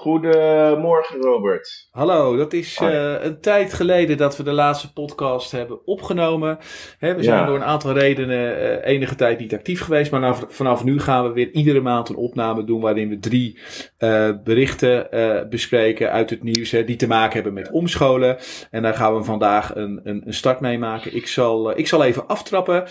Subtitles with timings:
[0.00, 1.88] Goedemorgen Robert.
[1.90, 6.58] Hallo, dat is uh, een tijd geleden dat we de laatste podcast hebben opgenomen.
[6.98, 7.46] He, we zijn ja.
[7.46, 10.10] door een aantal redenen uh, enige tijd niet actief geweest.
[10.10, 13.58] Maar nou, vanaf nu gaan we weer iedere maand een opname doen waarin we drie
[13.98, 15.08] uh, berichten
[15.50, 18.36] bespreken uit het nieuws hè, die te maken hebben met omscholen.
[18.70, 21.16] En daar gaan we vandaag een, een, een start mee maken.
[21.16, 22.82] Ik zal, ik zal even aftrappen.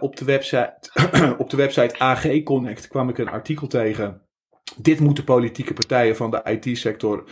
[0.00, 0.74] op, de website,
[1.38, 4.25] op de website AG Connect kwam ik een artikel tegen
[4.76, 7.24] dit moeten politieke partijen van de IT-sector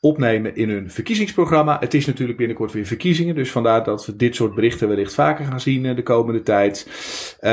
[0.00, 1.76] opnemen in hun verkiezingsprogramma.
[1.80, 5.44] Het is natuurlijk binnenkort weer verkiezingen, dus vandaar dat we dit soort berichten wellicht vaker
[5.44, 6.86] gaan zien eh, de komende tijd.
[7.40, 7.50] Uh,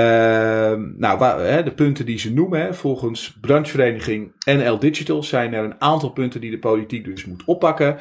[0.98, 5.64] nou, waar, hè, de punten die ze noemen, hè, volgens branchevereniging NL Digital zijn er
[5.64, 7.98] een aantal punten die de politiek dus moet oppakken.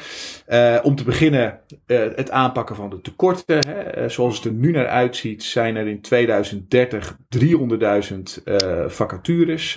[0.48, 3.58] Uh, om te beginnen uh, het aanpakken van de tekorten.
[3.68, 4.08] Hè.
[4.08, 7.42] zoals het er nu naar uitziet, zijn er in 2030 300.000
[8.86, 9.76] vacatures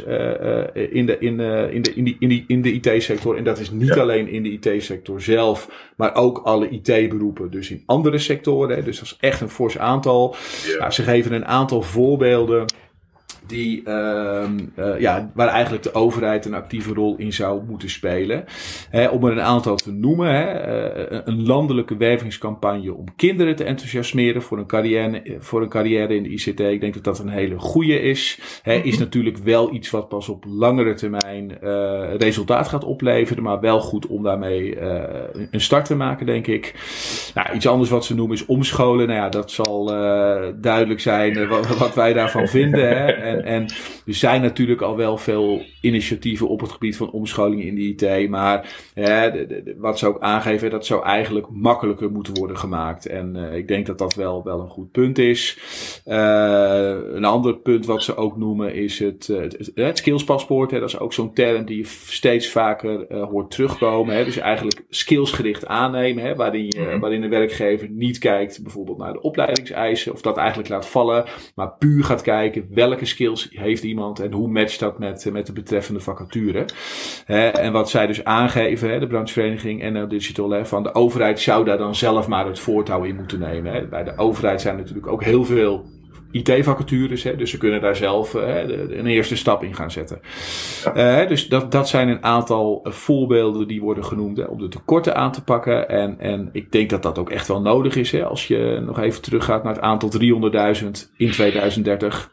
[0.73, 1.39] in de, in,
[1.71, 3.37] in de, in die, in die, in de IT-sector.
[3.37, 4.01] En dat is niet ja.
[4.01, 7.51] alleen in de IT-sector zelf, maar ook alle IT-beroepen.
[7.51, 8.75] Dus in andere sectoren.
[8.75, 10.35] Hè, dus dat is echt een fors aantal.
[10.79, 12.65] Nou, ze geven een aantal voorbeelden
[13.49, 14.43] die, uh,
[14.77, 18.45] uh, ja, waar eigenlijk de overheid een actieve rol in zou moeten spelen.
[18.89, 20.33] Hè, om er een aantal te noemen.
[20.33, 26.15] Hè, uh, een landelijke wervingscampagne om kinderen te enthousiasmeren voor een carrière, voor een carrière
[26.15, 26.59] in de ICT.
[26.59, 28.39] Ik denk dat dat een hele goede is.
[28.61, 33.43] Hè, is natuurlijk wel iets wat pas op langere termijn uh, resultaat gaat opleveren.
[33.43, 34.79] Maar wel goed om daarmee
[35.51, 36.73] een start te maken, denk ik.
[37.33, 39.07] Nou, iets anders wat ze noemen is omscholen.
[39.07, 39.85] Nou ja, dat zal
[40.55, 42.87] duidelijk zijn wat, wat, wij daarvan vinden.
[42.87, 43.07] Hè.
[43.29, 43.63] En, en
[44.05, 48.29] er zijn natuurlijk al wel veel initiatieven op het gebied van omscholing in de IT.
[48.29, 53.05] Maar hè, de, de, wat ze ook aangeven, dat zou eigenlijk makkelijker moeten worden gemaakt.
[53.05, 55.57] En uh, ik denk dat dat wel, wel een goed punt is.
[56.05, 60.71] Uh, een ander punt wat ze ook noemen is het, het, het, het skillspaspoort.
[60.71, 64.15] Hè, dat is ook zo'n term die je steeds vaker uh, hoort terugkomen.
[64.15, 64.23] Hè.
[64.23, 69.21] Dus eigenlijk skillsgericht aannemen, hè, waarin, je, waarin de werkgever niet kijkt bijvoorbeeld naar de
[69.21, 71.25] opleidingseisen of dat eigenlijk laat vallen,
[71.55, 75.53] maar puur gaat kijken welke skills heeft iemand en hoe matcht dat met, met de
[75.53, 76.65] betreffende vacature.
[77.25, 81.95] en wat zij dus aangeven, de branchevereniging en Digital, van de overheid zou daar dan
[81.95, 83.89] zelf maar het voortouw in moeten nemen.
[83.89, 85.85] Bij de overheid zijn natuurlijk ook heel veel
[86.31, 87.23] IT-vacatures.
[87.23, 90.19] Hè, dus ze kunnen daar zelf uh, een eerste stap in gaan zetten.
[90.95, 95.15] Uh, dus dat, dat zijn een aantal voorbeelden die worden genoemd hè, om de tekorten
[95.15, 95.89] aan te pakken.
[95.89, 98.11] En, en ik denk dat dat ook echt wel nodig is.
[98.11, 100.11] Hè, als je nog even teruggaat naar het aantal
[100.81, 102.31] 300.000 in 2030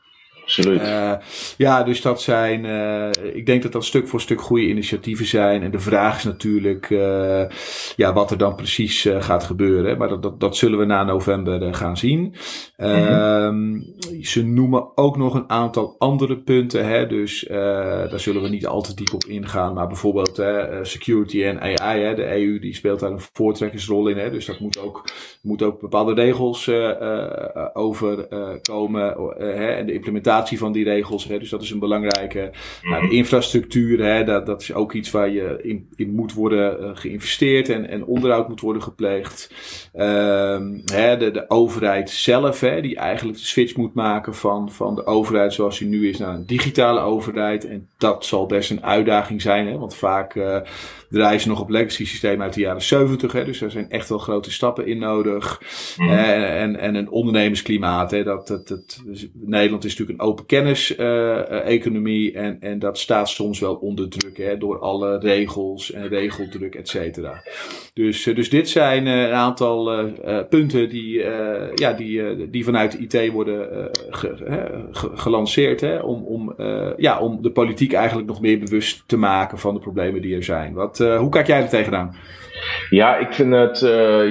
[0.54, 1.12] Uh,
[1.56, 5.62] ja, dus dat zijn, uh, ik denk dat dat stuk voor stuk goede initiatieven zijn.
[5.62, 7.44] En de vraag is natuurlijk, uh,
[7.96, 9.98] ja, wat er dan precies gaat gebeuren.
[9.98, 12.34] Maar dat, dat, dat zullen we na november gaan zien.
[12.76, 13.84] Mm-hmm.
[14.22, 16.86] Ze noemen ook nog een aantal andere punten.
[16.86, 19.74] Hè, dus daar zullen we niet al te diep op ingaan.
[19.74, 20.42] Maar bijvoorbeeld
[20.82, 22.02] security en AI.
[22.02, 24.18] Hè, de EU die speelt daar een voortrekkersrol in.
[24.18, 25.04] Hè, dus dat moet ook,
[25.42, 26.70] moet ook bepaalde regels
[27.72, 28.26] over
[28.62, 29.16] komen.
[29.38, 31.24] en de implementatie van die regels.
[31.24, 32.50] Hè, dus dat is een belangrijke
[32.82, 34.04] nou, infrastructuur.
[34.04, 37.88] Hè, dat, dat is ook iets waar je in, in moet worden uh, geïnvesteerd en,
[37.88, 39.50] en onderhoud moet worden gepleegd.
[39.94, 44.94] Um, hè, de, de overheid zelf, hè, die eigenlijk de switch moet maken van, van
[44.94, 47.66] de overheid zoals die nu is naar een digitale overheid.
[47.66, 50.56] En dat zal best een uitdaging zijn, hè, want vaak uh,
[51.10, 53.32] draaien ze nog op legacy systemen uit de jaren 70.
[53.32, 55.60] Hè, dus er zijn echt wel grote stappen in nodig.
[55.96, 56.08] Mm.
[56.08, 58.10] En, en, en een ondernemersklimaat.
[58.10, 59.02] Hè, dat, dat, dat,
[59.32, 62.32] Nederland is natuurlijk een open kennis-economie.
[62.32, 66.74] Uh, en, en dat staat soms wel onder druk hè, door alle regels en regeldruk,
[66.74, 67.42] et cetera.
[67.94, 70.10] Dus, uh, dus dit zijn een aantal
[70.48, 71.24] punten die,
[71.74, 74.36] ja, die, die vanuit de IT worden ge,
[74.90, 75.80] ge, gelanceerd.
[75.80, 76.54] Hè, om, om,
[76.96, 80.44] ja, om de politiek eigenlijk nog meer bewust te maken van de problemen die er
[80.44, 80.72] zijn.
[80.72, 82.16] Wat, hoe kijk jij er tegenaan?
[82.90, 83.80] Ja, ik vind het,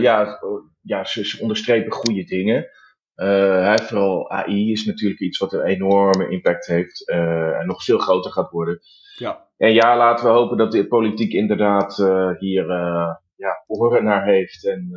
[0.02, 0.40] ja,
[0.82, 2.68] ja, ze onderstrepen goede dingen.
[3.16, 7.98] Uh, vooral AI is natuurlijk iets wat een enorme impact heeft uh, en nog veel
[7.98, 8.80] groter gaat worden.
[9.18, 9.48] Ja.
[9.58, 12.66] En ja, laten we hopen dat de politiek inderdaad uh, hier
[13.36, 14.90] ja, oren naar heeft en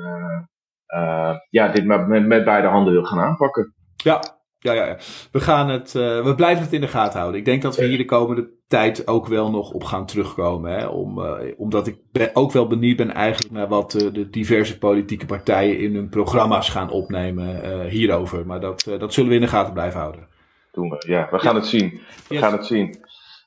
[1.51, 3.75] ja, dit met, met, met beide handen wil gaan aanpakken.
[3.97, 4.97] Ja, Ja, ja, ja.
[5.33, 7.41] We, gaan het, uh, we blijven het in de gaten houden.
[7.41, 10.73] Ik denk dat we hier de komende tijd ook wel nog op gaan terugkomen.
[10.73, 10.87] Hè?
[10.87, 14.79] Om, uh, omdat ik ben, ook wel benieuwd ben eigenlijk naar wat uh, de diverse
[14.79, 18.47] politieke partijen in hun programma's gaan opnemen hierover.
[18.47, 20.29] Maar dat, dat zullen we in de gaten blijven houden.
[20.73, 21.29] Doen we, ja.
[21.31, 21.61] We gaan ja.
[21.61, 21.91] het zien.
[22.29, 22.39] We yes.
[22.43, 23.07] gaan het zien.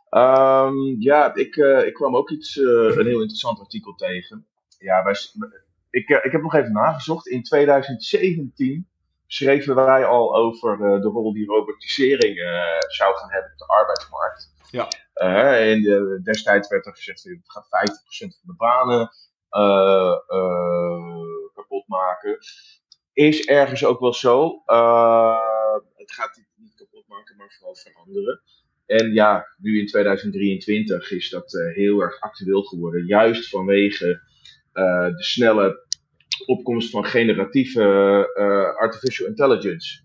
[0.10, 1.56] Um, ja, ik,
[1.86, 4.46] ik kwam ook iets, een heel interessant artikel tegen.
[4.80, 5.16] Ja, wij,
[5.90, 7.28] ik, ik heb nog even nagezocht.
[7.28, 8.90] In 2017
[9.33, 13.66] schreven wij al over uh, de rol die robotisering uh, zou gaan hebben op de
[13.66, 14.54] arbeidsmarkt.
[14.72, 14.88] Ja.
[15.16, 19.10] Uh, en de, destijds werd er gezegd, het gaat 50% van de banen
[21.54, 22.38] kapot maken.
[23.13, 24.62] Is ergens ook wel zo.
[25.95, 28.42] het gaat niet kapot maken, maar vooral veranderen.
[28.86, 33.06] En ja, nu in 2023 is dat heel erg actueel geworden.
[33.06, 34.22] Juist vanwege
[34.74, 35.86] de snelle
[36.45, 37.83] opkomst van generatieve
[38.38, 40.01] uh, artificial intelligence.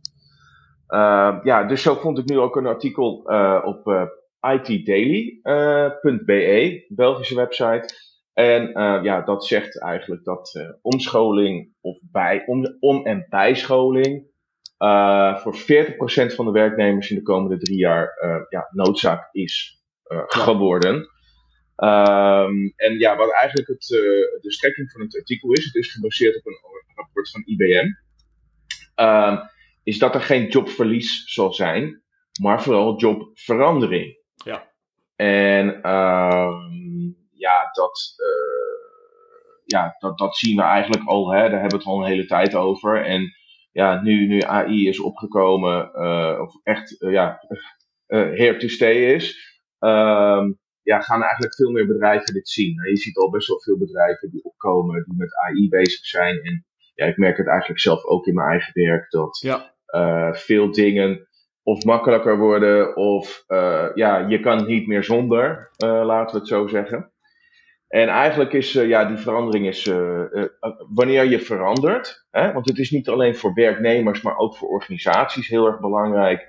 [0.88, 4.02] Uh, ja, dus zo vond ik nu ook een artikel uh, op uh,
[4.54, 5.42] itdaily.be,
[6.88, 7.88] Belgische website.
[8.32, 8.70] En
[9.02, 14.26] ja, dat zegt eigenlijk dat omscholing of bij, om, om- en bijscholing
[15.36, 15.58] voor 40%
[16.34, 18.12] van de werknemers in de komende drie jaar
[18.48, 19.82] ja, noodzaak is
[20.26, 21.08] geworden.
[21.76, 24.00] Um, en ja, wat eigenlijk het, uh,
[24.40, 26.58] de strekking van het artikel is, het is gebaseerd op een
[26.94, 27.87] rapport van IBM,
[28.94, 29.37] ehm,
[29.82, 32.02] is dat er geen jobverlies zal zijn,
[32.40, 34.19] maar vooral jobverandering.
[34.44, 34.73] Ja.
[35.17, 38.90] En um, ja, dat, uh,
[39.64, 42.26] ja dat, dat zien we eigenlijk al, hè, daar hebben we het al een hele
[42.26, 43.05] tijd over.
[43.05, 43.32] En
[43.72, 47.40] ja, nu, nu AI is opgekomen, uh, of echt ja,
[48.06, 49.58] here to stay is.
[49.79, 52.74] Um, ja, gaan eigenlijk veel meer bedrijven dit zien.
[52.74, 56.42] Nou, je ziet al best wel veel bedrijven die opkomen, die met AI bezig zijn.
[56.42, 59.74] En ja, ik merk het eigenlijk zelf ook in mijn eigen werk, dat ja.
[59.86, 61.28] uh, veel dingen
[61.62, 66.48] of makkelijker worden, of uh, ja, je kan niet meer zonder, uh, laten we het
[66.48, 67.12] zo zeggen.
[67.88, 69.84] En eigenlijk is ja, die verandering is
[70.94, 75.48] wanneer je verandert, hè, want het is niet alleen voor werknemers, maar ook voor organisaties
[75.48, 76.46] heel erg belangrijk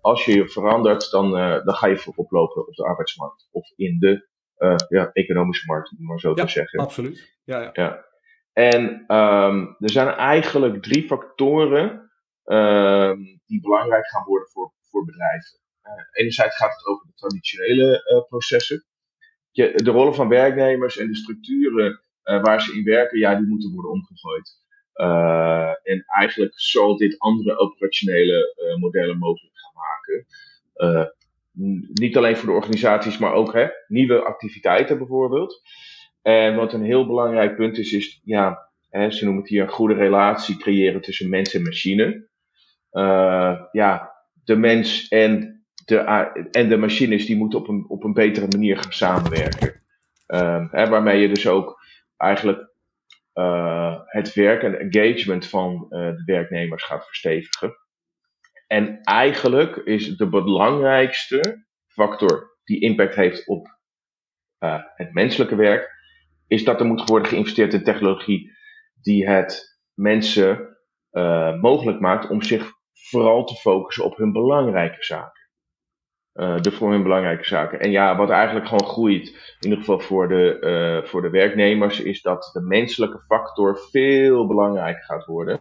[0.00, 3.48] als je je verandert, dan, uh, dan ga je voorop lopen op de arbeidsmarkt.
[3.50, 4.28] Of in de
[4.58, 6.78] uh, ja, economische markt, om maar zo ja, te zeggen.
[6.78, 7.36] Absoluut.
[7.44, 7.70] Ja, ja.
[7.72, 8.06] ja.
[8.52, 8.82] En
[9.16, 12.10] um, er zijn eigenlijk drie factoren
[12.44, 15.58] um, die belangrijk gaan worden voor, voor bedrijven.
[16.12, 18.84] enerzijds gaat het over de traditionele processen.
[19.50, 23.72] Je, de rollen van werknemers en de structuren waar ze in werken, ja, die moeten
[23.72, 24.66] worden omgegooid.
[24.98, 30.26] Uh, en eigenlijk zal dit andere operationele uh, modellen mogelijk gaan maken.
[30.76, 31.06] Uh,
[31.94, 35.62] niet alleen voor de organisaties, maar ook hè, nieuwe activiteiten bijvoorbeeld.
[36.22, 39.68] En wat een heel belangrijk punt is, is ja, hè, ze noemen het hier een
[39.68, 42.28] goede relatie creëren tussen mens en machine.
[43.72, 44.12] ja,
[44.44, 45.96] de mens en de,
[46.50, 49.82] en de machines die moeten op een, op een betere manier gaan samenwerken.
[50.70, 51.80] Hè, waarmee je dus ook
[52.16, 52.67] eigenlijk
[53.34, 57.76] uh, het werk en engagement van uh, de werknemers gaat verstevigen.
[58.66, 63.66] En eigenlijk is de belangrijkste factor die impact heeft op
[64.64, 65.90] uh, het menselijke werk,
[66.46, 68.56] is dat er moet worden geïnvesteerd in technologie
[69.02, 70.76] die het mensen
[71.60, 75.37] mogelijk maakt om zich vooral te focussen op hun belangrijke zaken.
[76.38, 77.80] Uh, de voor hun belangrijke zaken.
[77.80, 82.00] En ja, wat eigenlijk gewoon groeit, in ieder geval voor de, uh, voor de werknemers,
[82.00, 85.60] is dat de menselijke factor veel belangrijker gaat worden.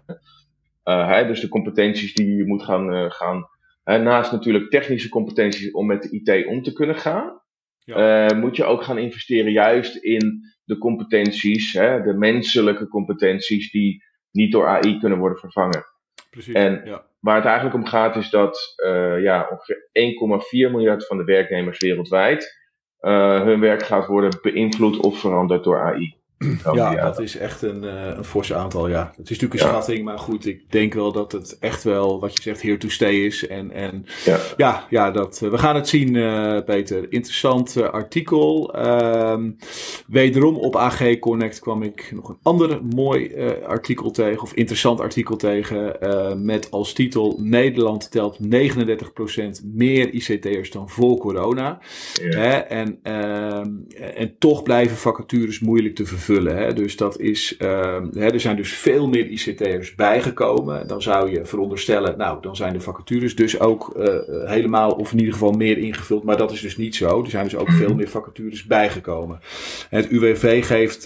[0.84, 3.48] Uh, hè, dus de competenties die je moet gaan, gaan
[3.84, 7.42] hè, naast natuurlijk technische competenties om met de IT om te kunnen gaan,
[7.80, 8.34] ja.
[8.34, 14.52] moet je ook gaan investeren juist in de competenties, hè, de menselijke competenties die niet
[14.52, 15.86] door AI kunnen worden vervangen.
[16.30, 17.06] Precies, en ja.
[17.28, 19.90] Waar het eigenlijk om gaat is dat uh, ja, ongeveer
[20.68, 22.58] 1,4 miljard van de werknemers wereldwijd
[23.02, 26.17] uh, hun werk gaat worden beïnvloed of veranderd door AI.
[26.74, 29.14] Ja, dat is echt een, uh, een fors aantal, ja.
[29.18, 29.74] Het is natuurlijk een ja.
[29.74, 32.90] schatting, maar goed, ik denk wel dat het echt wel, wat je zegt, here to
[32.90, 33.48] stay is.
[33.48, 37.06] En, en ja, ja, ja dat, we gaan het zien, uh, Peter.
[37.10, 38.76] Interessant uh, artikel.
[38.88, 39.58] Um,
[40.08, 45.36] wederom op AG Connect kwam ik nog een ander mooi artikel tegen, of interessant artikel
[45.36, 45.96] tegen,
[46.46, 48.48] met als titel Nederland telt 39%
[49.64, 51.80] meer ICT'ers dan voor corona.
[52.14, 52.40] Ja.
[52.40, 52.52] Hè?
[52.52, 53.72] En, ehm,
[54.16, 56.58] en toch blijven vacatures moeilijk te vervullen vullen.
[56.58, 56.74] Hè.
[56.74, 60.88] Dus dat is, hè, er zijn dus veel meer ICT'ers bijgekomen.
[60.88, 63.94] Dan zou je veronderstellen, nou, dan zijn de vacatures dus ook
[64.46, 66.24] helemaal of in ieder geval meer ingevuld.
[66.24, 67.24] Maar dat is dus niet zo.
[67.24, 69.40] Er zijn dus ook veel meer vacatures bijgekomen.
[69.90, 71.04] Het UWV geeft,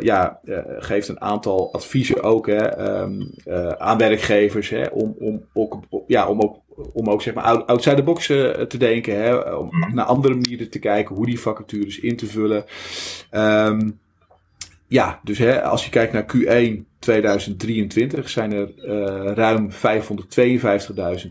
[0.00, 0.40] ja,
[0.78, 3.22] geeft een aantal adviezen ook hè, ehm,
[3.78, 8.02] aan werkgevers hè, om, om, ook, ja, om ook om ook zeg maar outside the
[8.02, 9.22] box uh, te denken.
[9.22, 9.94] Hè, om mhm.
[9.94, 12.64] naar andere manieren te kijken hoe die vacatures in te vullen.
[13.30, 14.00] Um,
[14.92, 19.76] ja, dus hè, als je kijkt naar Q1 2023 zijn er uh, ruim 552.000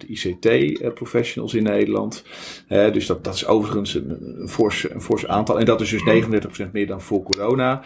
[0.07, 2.23] ICT-professionals in Nederland.
[2.67, 5.59] Dus dat, dat is overigens een, een, fors, een fors aantal.
[5.59, 6.23] En dat is dus
[6.67, 7.83] 39% meer dan voor corona.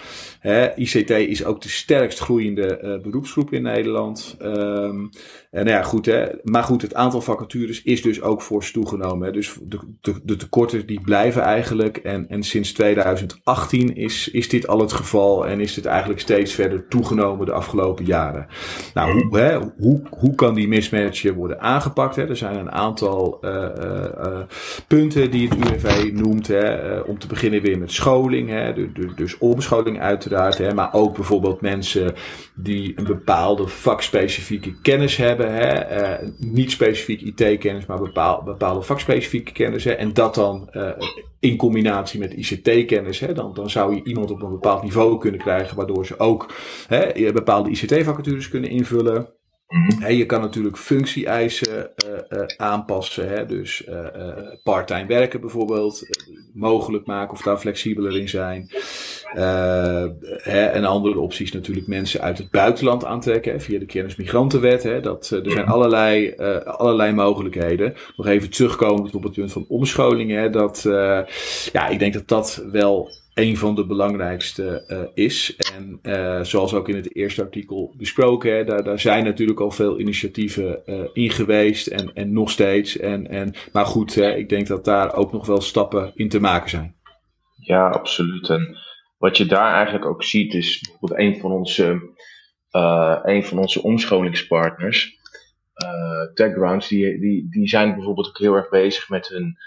[0.76, 4.38] ICT is ook de sterkst groeiende uh, beroepsgroep in Nederland.
[4.42, 5.10] Um,
[5.52, 6.26] en nou ja, goed, hè.
[6.44, 9.26] maar goed, het aantal vacatures is dus ook fors toegenomen.
[9.26, 9.34] Hè.
[9.34, 9.80] Dus de,
[10.24, 11.98] de, tekorten die blijven eigenlijk.
[11.98, 16.54] En, en sinds 2018 is, is dit al het geval en is dit eigenlijk steeds
[16.54, 18.48] verder toegenomen de afgelopen afgelopen jaren.
[18.94, 22.16] Nou, hoe, hè, hoe, hoe kan die mismatch worden aangepakt?
[22.16, 22.28] Hè?
[22.28, 24.40] Er zijn een aantal uh, uh,
[24.88, 26.48] punten die het UWV noemt.
[26.48, 27.00] Hè?
[27.00, 28.50] om te beginnen weer met scholing.
[28.50, 28.74] Hè?
[29.16, 30.58] Dus, omscholing uiteraard.
[30.58, 30.74] Hè?
[30.74, 32.14] Maar ook bijvoorbeeld mensen
[32.56, 35.54] die een bepaalde vakspecifieke kennis hebben.
[35.54, 36.16] Hè?
[36.38, 39.84] niet specifiek IT-kennis, maar bepaal, bepaalde vakspecifieke kennis.
[39.84, 39.92] Hè?
[39.92, 40.70] En dat dan
[41.46, 45.76] in combinatie met ICT-kennis, dan, dan zou je iemand op een bepaald niveau kunnen krijgen,
[45.76, 46.54] waardoor ze ook
[46.88, 49.34] hè, bepaalde ICT-vacatures kunnen invullen.
[49.68, 50.12] Mhm.
[50.12, 53.48] je kan natuurlijk functie-eisen uh, uh, aanpassen.
[53.48, 54.06] Dus uh,
[54.64, 56.08] part-time werken bijvoorbeeld
[56.54, 58.70] mogelijk maken of daar flexibeler in zijn.
[60.44, 65.04] En andere opties natuurlijk mensen uit het buitenland aantrekken via de kennismigrantenwet.
[65.04, 67.94] Dat, er zijn allerlei, allerlei mogelijkheden.
[68.16, 70.32] Nog even terugkomen op het punt van omscholing.
[70.32, 70.50] Hè?
[70.50, 70.82] Dat,
[71.72, 75.56] ja, ik denk dat dat wel een van de belangrijkste uh, is.
[75.56, 80.00] En uh, zoals ook in het eerste artikel besproken, daar, daar zijn natuurlijk al veel
[80.00, 82.98] initiatieven uh, in geweest en, en nog steeds.
[82.98, 86.40] En, en, maar goed, hè, ik denk dat daar ook nog wel stappen in te
[86.40, 86.96] maken zijn.
[87.56, 88.50] Ja, absoluut.
[88.50, 88.78] En
[89.18, 92.14] wat je daar eigenlijk ook ziet is bijvoorbeeld een van onze,
[93.24, 95.18] een van onze omscholingspartners,
[96.34, 99.58] TechGrounds, die, die, die zijn bijvoorbeeld ook heel erg bezig met hun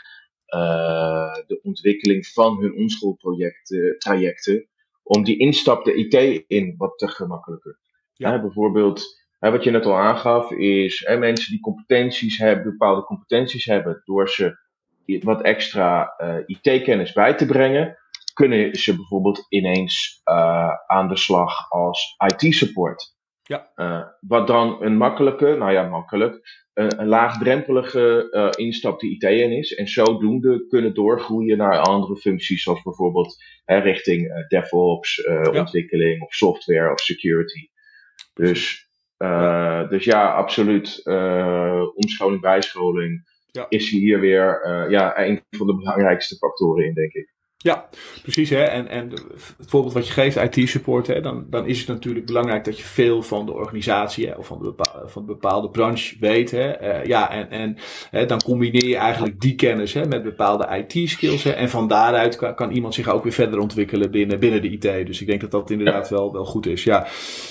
[1.46, 4.68] de ontwikkeling van hun onschoolprojecten, trajecten,
[5.02, 7.78] om die instap de IT in wat te gemakkelijker.
[8.12, 8.40] Ja.
[8.40, 9.02] bijvoorbeeld,
[9.38, 14.58] wat je net al aangaf, is mensen die competenties hebben, bepaalde competenties hebben, door ze
[15.22, 17.96] wat extra uh, IT-kennis bij te brengen,
[18.34, 23.16] kunnen ze bijvoorbeeld ineens uh, aan de slag als IT-support.
[23.48, 23.72] Ja.
[23.76, 29.22] Uh, wat dan een makkelijke, nou ja, makkelijk, een, een laagdrempelige uh, instap de IT
[29.22, 29.74] in is.
[29.74, 35.50] En zodoende kunnen doorgroeien naar andere functies, zoals bijvoorbeeld hè, richting uh, DevOps, ja.
[35.60, 37.68] ontwikkeling of software of security.
[38.34, 39.84] Dus, ja.
[39.84, 41.02] dus ja, absoluut.
[41.94, 43.66] omscholing, bijscholing ja.
[43.68, 47.36] is hier weer ja, een van de belangrijkste factoren in, denk ik.
[47.60, 47.88] Ja,
[48.22, 48.50] precies.
[48.50, 48.62] Hè?
[48.62, 52.78] En, en het voorbeeld wat je geeft, IT-support, dan, dan is het natuurlijk belangrijk dat
[52.78, 56.50] je veel van de organisatie hè, of van de, bepaalde, van de bepaalde branche weet.
[56.50, 56.82] Hè?
[56.82, 57.76] Uh, ja, en, en
[58.10, 61.44] hè, dan combineer je eigenlijk die kennis hè, met bepaalde IT-skills.
[61.44, 65.06] En van daaruit kan, kan, iemand zich ook weer verder ontwikkelen binnen, binnen de IT.
[65.06, 66.84] Dus ik denk dat dat inderdaad wel, wel goed is.
[66.84, 67.06] Ja.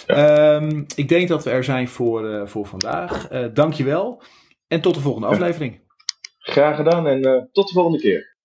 [0.07, 0.55] ja.
[0.55, 3.31] Um, ik denk dat we er zijn voor, uh, voor vandaag.
[3.31, 4.21] Uh, dankjewel
[4.67, 5.79] en tot de volgende aflevering.
[6.39, 8.35] Graag gedaan en tot de volgende keer.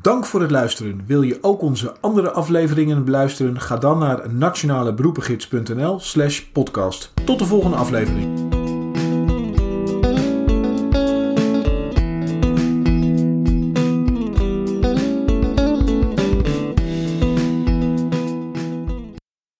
[0.00, 1.02] Dank voor het luisteren.
[1.06, 3.60] Wil je ook onze andere afleveringen beluisteren?
[3.60, 7.12] Ga dan naar nationaleberoepengids.nl slash podcast.
[7.24, 8.51] Tot de volgende aflevering.